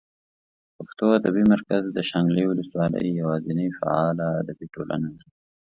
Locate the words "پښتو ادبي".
0.77-1.43